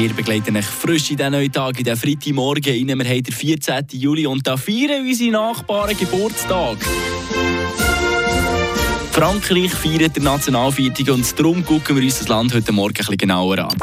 [0.00, 2.98] Wir begleiten euch frisch in diesen neuen Tag, in den Freitagmorgen rein.
[2.98, 3.84] Wir haben den 14.
[3.92, 6.78] Juli und da feiern unsere Nachbarn Geburtstag.
[9.12, 13.18] Frankreich feiert den Nationalfeiertag und darum gucken wir uns das Land heute Morgen ein bisschen
[13.18, 13.76] genauer an.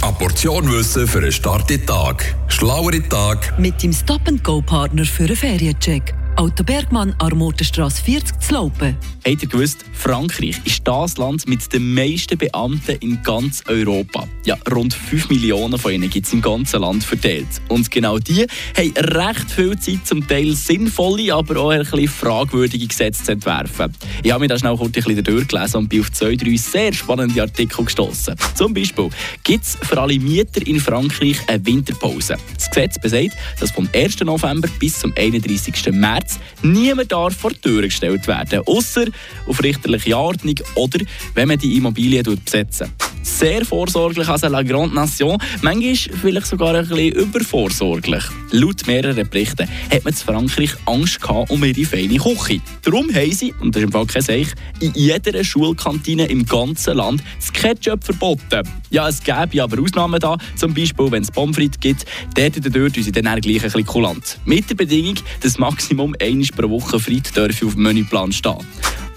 [0.00, 2.34] Eine Portion Wissen für einen starken Tag.
[2.48, 3.58] Schlauere Tag.
[3.58, 6.14] Mit dem Stop-and-Go-Partner für einen Feriencheck.
[6.36, 8.96] Auto Bergmann, Armotenstrasse 40 zu Laupen.
[9.24, 14.26] Habt ihr gewusst, Frankreich ist das Land mit den meisten Beamten in ganz Europa.
[14.44, 17.46] Ja, rund 5 Millionen von ihnen gibt es im ganzen Land verteilt.
[17.68, 22.86] Und genau die haben recht viel Zeit, zum Teil sinnvolle, aber auch ein bisschen fragwürdige
[22.88, 23.94] Gesetze zu entwerfen.
[24.22, 26.92] Ich habe mir das schnell kurz ein bisschen durchgelesen und bin auf zwei, drei sehr
[26.92, 28.34] spannende Artikel gestoßen.
[28.54, 29.10] Zum Beispiel
[29.44, 32.36] gibt es für alle Mieter in Frankreich eine Winterpause.
[32.56, 34.20] Das Gesetz besagt, dass vom 1.
[34.20, 35.92] November bis zum 31.
[35.92, 39.06] März März niemand darf vor die Tür gestellt werden, außer
[39.46, 41.00] auf richterliche Ordnung oder
[41.34, 42.84] wenn man die Immobilie besetzt.
[43.22, 45.38] Sehr vorsorglich, also La Grande Nation.
[45.62, 48.24] Manchmal vielleicht sogar ein bisschen übervorsorglich.
[48.50, 52.60] Laut mehreren Berichten hat man in Frankreich Angst gehabt um ihre feine Küche.
[52.82, 54.48] Darum haben sie, und das ist im Fall kein Seich,
[54.80, 58.68] in jeder Schulkantine im ganzen Land das Ketchup verboten.
[58.90, 60.36] Ja, es gäbe aber Ausnahmen da.
[60.56, 63.62] Zum Beispiel, wenn es Pommes frites gibt, dort oder dort sind sie dann gleich ein
[63.62, 64.38] bisschen kulant.
[64.44, 68.58] Mit der Bedingung, dass Maximum einmal pro Woche Frit auf dem Menüplan stehen.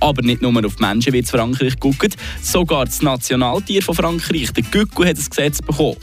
[0.00, 5.04] Aber nicht nur auf Menschen wird Frankreich geguckt, sogar das Nationaltier von Frankreich, der Gücku,
[5.04, 5.96] hat ein Gesetz bekommen.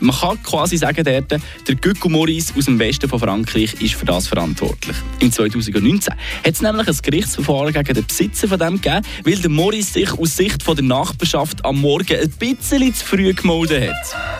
[0.00, 4.04] Man kann quasi sagen, dort, der Gücku Maurice aus dem Westen von Frankreich ist für
[4.04, 4.96] das verantwortlich.
[5.20, 9.50] Im 2019 hat es nämlich ein Gerichtsverfahren gegen den Besitzer von dem gegeben, weil der
[9.50, 14.35] Maurice sich aus Sicht von der Nachbarschaft am Morgen ein bisschen zu früh gemeldet hat.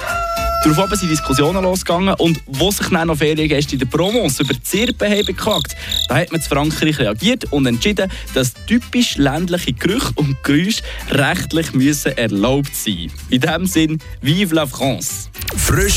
[0.67, 5.08] Daraufhin sind Diskussionen losgegangen und wo sich dann noch Feriengäste in der Provence über Zirpen
[5.08, 5.77] haben beklagt,
[6.08, 11.73] da hat man zu Frankreich reagiert und entschieden, dass typisch ländliche Gerüche und Geräusche rechtlich
[11.73, 15.28] müssen erlaubt sein In diesem Sinn, vive la France!
[15.56, 15.95] Frisch